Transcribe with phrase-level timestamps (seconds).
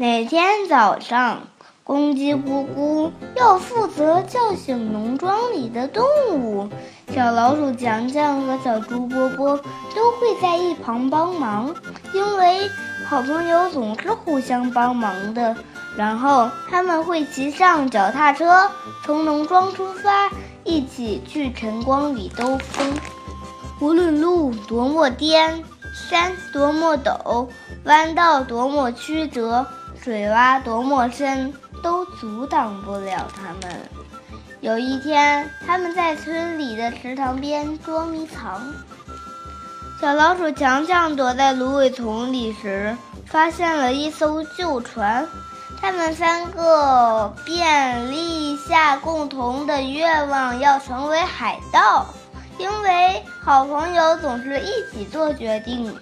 [0.00, 1.40] 每天早上，
[1.82, 6.68] 公鸡咕咕要负责叫醒农庄里的动物，
[7.12, 9.56] 小老鼠强强和小猪波波
[9.96, 11.74] 都会在一旁帮忙，
[12.14, 12.70] 因为
[13.08, 15.56] 好朋友总是互相帮忙的。
[15.96, 18.70] 然后他们会骑上脚踏车，
[19.04, 20.30] 从农庄出发，
[20.62, 22.94] 一起去晨光里兜风。
[23.80, 25.64] 无论路多么颠，
[26.08, 27.48] 山多么陡，
[27.82, 29.66] 弯道多么曲折。
[30.08, 33.78] 水洼多么深，都阻挡不了他们。
[34.62, 38.62] 有一天，他们在村里的池塘边捉迷藏。
[40.00, 45.28] 小老鼠强强躲在芦苇丛里时，发现了一艘旧船。
[45.78, 52.06] 他们三个便立下共同的愿望，要成为海盗，
[52.56, 55.94] 因为好朋友总是一起做决定。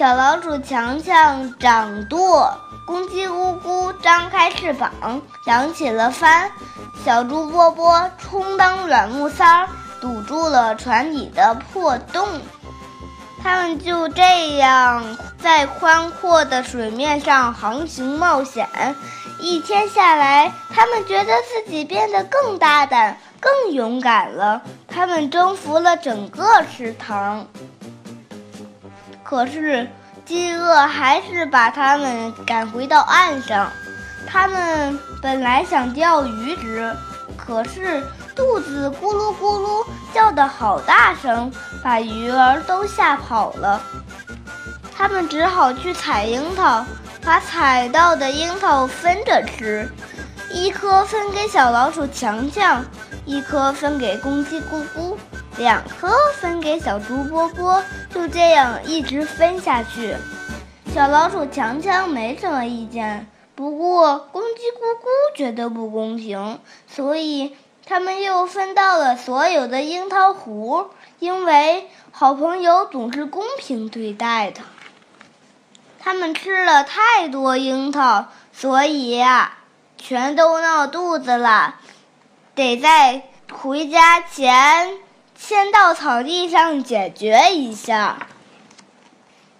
[0.00, 2.50] 小老鼠强强掌舵，
[2.86, 4.90] 公鸡咕咕张开翅膀
[5.44, 6.50] 扬起了帆，
[7.04, 9.68] 小猪波波充当软木塞儿，
[10.00, 12.26] 堵住了船底的破洞。
[13.42, 15.04] 他们就这样
[15.38, 18.66] 在宽阔的水面上航行冒险。
[19.38, 24.62] 一天下来，他们觉得自己变得更大胆、更勇敢了。
[24.88, 27.46] 他们征服了整个池塘。
[29.30, 29.88] 可是，
[30.26, 33.70] 饥饿还是把他们赶回到岸上。
[34.26, 36.92] 他们本来想钓鱼吃，
[37.36, 38.02] 可是
[38.34, 41.48] 肚子咕噜咕噜叫得好大声，
[41.80, 43.80] 把鱼儿都吓跑了。
[44.92, 46.84] 他们只好去采樱桃，
[47.24, 49.88] 把采到的樱桃分着吃，
[50.52, 52.84] 一颗分给小老鼠强强，
[53.24, 55.16] 一颗分给公鸡咕咕。
[55.56, 60.16] 两颗分给小猪波波，就这样一直分下去。
[60.92, 66.58] 小老鼠强强没什么意见，不过公鸡咕咕觉得不公平，
[66.88, 70.90] 所以他们又分到了所有的樱桃核。
[71.20, 74.62] 因为好朋友总是公平对待的。
[75.98, 79.58] 他们吃了太多樱桃，所以呀，
[79.98, 81.76] 全都闹肚子了，
[82.54, 84.96] 得在回家前。
[85.40, 88.26] 先到草地上解决一下。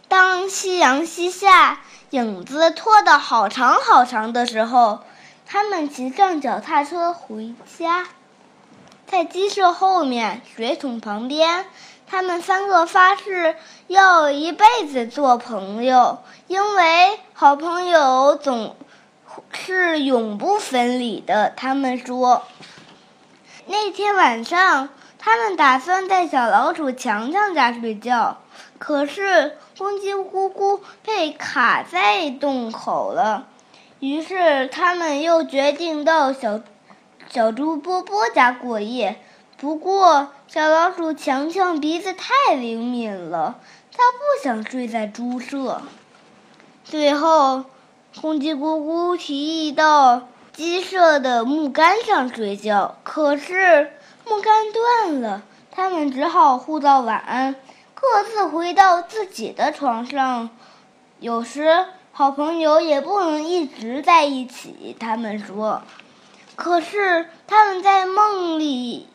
[0.08, 1.80] 当夕阳西下，
[2.10, 5.00] 影子拖得好长好长的时候，
[5.46, 8.06] 他们骑上脚踏车回家。
[9.06, 11.64] 在鸡舍后面水桶旁边，
[12.06, 18.76] 他们三个发誓要一辈子做朋友，因为好朋友总
[19.54, 21.54] 是永不分离的。
[21.56, 22.42] 他们说，
[23.64, 24.90] 那天晚上。
[25.22, 28.38] 他们打算在小老鼠强强家睡觉，
[28.78, 33.46] 可是公鸡咕咕被卡在洞口了。
[33.98, 36.62] 于是他们又决定到小
[37.28, 39.20] 小猪波波家过夜。
[39.58, 43.60] 不过小老鼠强强鼻子太灵敏了，
[43.92, 45.82] 他不想睡在猪舍。
[46.82, 47.66] 最后，
[48.22, 53.92] 公鸡咕咕提议到鸡舍的木杆上睡觉，可是。
[54.28, 57.56] 木杆断了，他们只好互道晚安，
[57.94, 60.50] 各自回到自己的床上。
[61.18, 64.94] 有时，好朋友也不能一直在一起。
[65.00, 65.82] 他们说，
[66.54, 69.08] 可是他们在梦里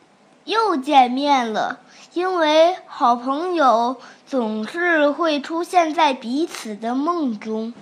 [0.43, 1.79] 又见面了，
[2.11, 3.95] 因为好朋友
[4.27, 7.73] 总是会出现在彼此的梦中。